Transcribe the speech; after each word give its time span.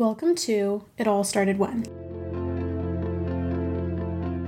Welcome 0.00 0.34
to 0.36 0.82
It 0.96 1.06
All 1.06 1.24
Started 1.24 1.58
When. 1.58 1.84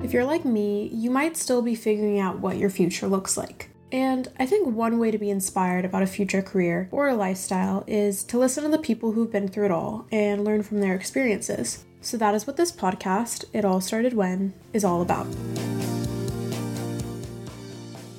If 0.02 0.14
you're 0.14 0.24
like 0.24 0.46
me, 0.46 0.88
you 0.94 1.10
might 1.10 1.36
still 1.36 1.60
be 1.60 1.74
figuring 1.74 2.18
out 2.18 2.38
what 2.38 2.56
your 2.56 2.70
future 2.70 3.06
looks 3.06 3.36
like. 3.36 3.68
And 3.92 4.28
I 4.38 4.46
think 4.46 4.66
one 4.66 4.98
way 4.98 5.10
to 5.10 5.18
be 5.18 5.28
inspired 5.28 5.84
about 5.84 6.02
a 6.02 6.06
future 6.06 6.40
career 6.40 6.88
or 6.90 7.08
a 7.08 7.14
lifestyle 7.14 7.84
is 7.86 8.24
to 8.24 8.38
listen 8.38 8.64
to 8.64 8.70
the 8.70 8.78
people 8.78 9.12
who've 9.12 9.30
been 9.30 9.46
through 9.46 9.66
it 9.66 9.70
all 9.70 10.06
and 10.10 10.42
learn 10.42 10.62
from 10.62 10.80
their 10.80 10.94
experiences. 10.94 11.84
So 12.00 12.16
that 12.16 12.34
is 12.34 12.46
what 12.46 12.56
this 12.56 12.72
podcast, 12.72 13.44
It 13.52 13.66
All 13.66 13.82
Started 13.82 14.14
When, 14.14 14.54
is 14.72 14.84
all 14.84 15.02
about. 15.02 15.26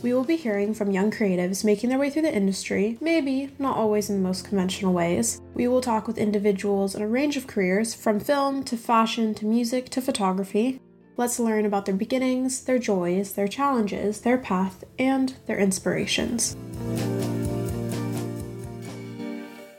We 0.04 0.14
will 0.14 0.26
be 0.26 0.36
hearing 0.36 0.74
from 0.74 0.92
young 0.92 1.12
creatives 1.12 1.64
making 1.64 1.90
their 1.90 1.98
way 1.98 2.10
through 2.10 2.24
the 2.24 2.36
industry, 2.36 2.98
maybe 3.00 3.52
not 3.58 3.78
always 3.78 4.10
in 4.10 4.18
the 4.18 4.28
most 4.28 4.44
conventional 4.44 4.92
ways. 4.92 5.40
We 5.54 5.70
will 5.70 5.80
talk 5.80 6.08
with 6.08 6.18
individuals 6.18 6.94
in 6.94 7.02
a 7.02 7.08
range 7.08 7.38
of 7.38 7.48
careers, 7.48 7.94
from 7.94 8.20
film 8.20 8.66
to 8.66 8.76
fashion 8.76 9.34
to 9.36 9.46
music 9.46 9.88
to 9.92 10.02
photography. 10.02 10.82
Let's 11.16 11.40
learn 11.40 11.66
about 11.66 11.86
their 11.86 11.96
beginnings, 11.96 12.66
their 12.66 12.80
joys, 12.80 13.32
their 13.32 13.48
challenges, 13.48 14.20
their 14.20 14.38
path, 14.38 14.84
and 15.00 15.38
their 15.46 15.58
inspirations. 15.58 16.58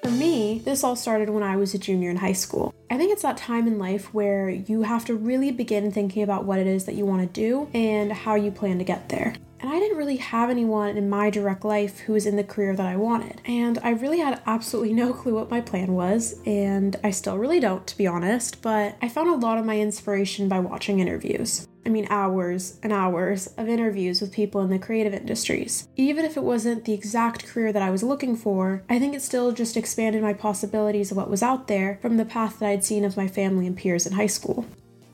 For 0.02 0.10
me, 0.10 0.62
this 0.64 0.82
all 0.82 0.96
started 0.96 1.28
when 1.28 1.42
I 1.42 1.56
was 1.56 1.74
a 1.74 1.78
junior 1.78 2.08
in 2.08 2.16
high 2.16 2.32
school. 2.32 2.74
I 2.88 2.96
think 2.96 3.12
it's 3.12 3.22
that 3.22 3.36
time 3.36 3.66
in 3.66 3.78
life 3.78 4.14
where 4.14 4.48
you 4.48 4.84
have 4.84 5.04
to 5.04 5.14
really 5.14 5.50
begin 5.50 5.90
thinking 5.90 6.22
about 6.22 6.46
what 6.46 6.60
it 6.60 6.66
is 6.66 6.86
that 6.86 6.94
you 6.94 7.04
want 7.04 7.20
to 7.20 7.40
do 7.40 7.68
and 7.74 8.10
how 8.10 8.36
you 8.36 8.50
plan 8.50 8.78
to 8.78 8.84
get 8.84 9.10
there. 9.10 9.34
And 9.64 9.72
I 9.72 9.78
didn't 9.78 9.96
really 9.96 10.18
have 10.18 10.50
anyone 10.50 10.98
in 10.98 11.08
my 11.08 11.30
direct 11.30 11.64
life 11.64 12.00
who 12.00 12.12
was 12.12 12.26
in 12.26 12.36
the 12.36 12.44
career 12.44 12.76
that 12.76 12.84
I 12.84 12.96
wanted. 12.96 13.40
And 13.46 13.78
I 13.82 13.92
really 13.92 14.18
had 14.18 14.42
absolutely 14.44 14.92
no 14.92 15.12
clue 15.14 15.36
what 15.36 15.50
my 15.50 15.62
plan 15.62 15.94
was, 15.94 16.38
and 16.44 16.94
I 17.02 17.10
still 17.12 17.38
really 17.38 17.60
don't, 17.60 17.86
to 17.86 17.96
be 17.96 18.06
honest. 18.06 18.60
But 18.60 18.98
I 19.00 19.08
found 19.08 19.30
a 19.30 19.46
lot 19.46 19.56
of 19.56 19.64
my 19.64 19.80
inspiration 19.80 20.50
by 20.50 20.58
watching 20.58 21.00
interviews. 21.00 21.66
I 21.86 21.88
mean, 21.88 22.06
hours 22.10 22.78
and 22.82 22.92
hours 22.92 23.46
of 23.56 23.66
interviews 23.66 24.20
with 24.20 24.34
people 24.34 24.60
in 24.60 24.68
the 24.68 24.78
creative 24.78 25.14
industries. 25.14 25.88
Even 25.96 26.26
if 26.26 26.36
it 26.36 26.42
wasn't 26.42 26.84
the 26.84 26.92
exact 26.92 27.46
career 27.46 27.72
that 27.72 27.82
I 27.82 27.88
was 27.88 28.02
looking 28.02 28.36
for, 28.36 28.84
I 28.90 28.98
think 28.98 29.14
it 29.14 29.22
still 29.22 29.50
just 29.50 29.78
expanded 29.78 30.20
my 30.20 30.34
possibilities 30.34 31.10
of 31.10 31.16
what 31.16 31.30
was 31.30 31.42
out 31.42 31.68
there 31.68 31.98
from 32.02 32.18
the 32.18 32.26
path 32.26 32.58
that 32.58 32.68
I'd 32.68 32.84
seen 32.84 33.02
of 33.02 33.16
my 33.16 33.28
family 33.28 33.66
and 33.66 33.74
peers 33.78 34.06
in 34.06 34.12
high 34.12 34.26
school. 34.26 34.66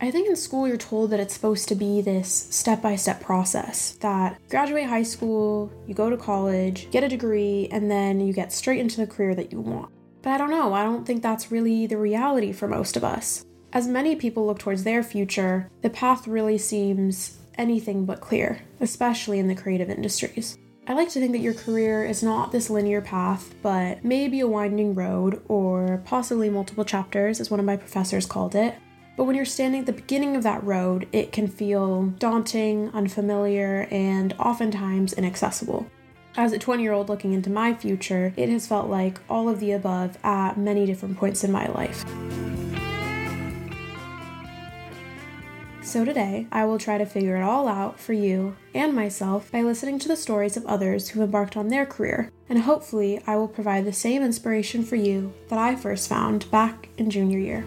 I 0.02 0.10
think 0.10 0.30
in 0.30 0.36
school 0.36 0.66
you're 0.66 0.78
told 0.78 1.10
that 1.10 1.20
it's 1.20 1.34
supposed 1.34 1.68
to 1.68 1.74
be 1.74 2.00
this 2.00 2.32
step 2.32 2.80
by 2.80 2.96
step 2.96 3.20
process 3.20 3.98
that 4.00 4.38
graduate 4.48 4.86
high 4.86 5.02
school, 5.02 5.70
you 5.86 5.92
go 5.92 6.08
to 6.08 6.16
college, 6.16 6.90
get 6.90 7.04
a 7.04 7.08
degree, 7.08 7.68
and 7.70 7.90
then 7.90 8.18
you 8.18 8.32
get 8.32 8.50
straight 8.50 8.80
into 8.80 8.96
the 8.96 9.06
career 9.06 9.34
that 9.34 9.52
you 9.52 9.60
want. 9.60 9.92
But 10.22 10.32
I 10.32 10.38
don't 10.38 10.50
know, 10.50 10.72
I 10.72 10.84
don't 10.84 11.06
think 11.06 11.22
that's 11.22 11.52
really 11.52 11.86
the 11.86 11.98
reality 11.98 12.50
for 12.50 12.66
most 12.66 12.96
of 12.96 13.04
us. 13.04 13.44
As 13.74 13.86
many 13.86 14.16
people 14.16 14.46
look 14.46 14.58
towards 14.58 14.84
their 14.84 15.02
future, 15.02 15.70
the 15.82 15.90
path 15.90 16.26
really 16.26 16.56
seems 16.56 17.36
anything 17.58 18.06
but 18.06 18.22
clear, 18.22 18.62
especially 18.80 19.38
in 19.38 19.48
the 19.48 19.54
creative 19.54 19.90
industries. 19.90 20.56
I 20.88 20.94
like 20.94 21.10
to 21.10 21.20
think 21.20 21.32
that 21.32 21.38
your 21.38 21.54
career 21.54 22.04
is 22.04 22.22
not 22.22 22.52
this 22.52 22.70
linear 22.70 23.02
path, 23.02 23.54
but 23.62 24.02
maybe 24.02 24.40
a 24.40 24.48
winding 24.48 24.94
road 24.94 25.42
or 25.46 26.02
possibly 26.06 26.48
multiple 26.48 26.86
chapters, 26.86 27.38
as 27.38 27.50
one 27.50 27.60
of 27.60 27.66
my 27.66 27.76
professors 27.76 28.24
called 28.24 28.54
it, 28.54 28.74
but 29.16 29.24
when 29.24 29.36
you're 29.36 29.44
standing 29.44 29.80
at 29.80 29.86
the 29.86 29.92
beginning 29.92 30.36
of 30.36 30.42
that 30.42 30.64
road, 30.64 31.08
it 31.12 31.32
can 31.32 31.46
feel 31.48 32.04
daunting, 32.18 32.90
unfamiliar, 32.94 33.86
and 33.90 34.32
oftentimes 34.38 35.12
inaccessible. 35.12 35.86
As 36.36 36.52
a 36.52 36.58
20 36.58 36.82
year 36.82 36.92
old 36.92 37.08
looking 37.08 37.32
into 37.32 37.50
my 37.50 37.74
future, 37.74 38.32
it 38.36 38.48
has 38.48 38.66
felt 38.66 38.88
like 38.88 39.18
all 39.28 39.48
of 39.48 39.60
the 39.60 39.72
above 39.72 40.16
at 40.22 40.56
many 40.56 40.86
different 40.86 41.18
points 41.18 41.44
in 41.44 41.50
my 41.50 41.66
life. 41.68 42.04
So 45.82 46.04
today, 46.04 46.46
I 46.52 46.66
will 46.66 46.78
try 46.78 46.98
to 46.98 47.04
figure 47.04 47.36
it 47.36 47.42
all 47.42 47.66
out 47.66 47.98
for 47.98 48.12
you 48.12 48.54
and 48.74 48.94
myself 48.94 49.50
by 49.50 49.62
listening 49.62 49.98
to 49.98 50.08
the 50.08 50.16
stories 50.16 50.56
of 50.56 50.64
others 50.66 51.08
who 51.08 51.18
have 51.18 51.26
embarked 51.26 51.56
on 51.56 51.66
their 51.66 51.84
career, 51.84 52.30
and 52.48 52.60
hopefully, 52.60 53.20
I 53.26 53.34
will 53.34 53.48
provide 53.48 53.84
the 53.84 53.92
same 53.92 54.22
inspiration 54.22 54.84
for 54.84 54.94
you 54.94 55.32
that 55.48 55.58
I 55.58 55.74
first 55.74 56.08
found 56.08 56.48
back 56.52 56.90
in 56.96 57.10
junior 57.10 57.40
year. 57.40 57.64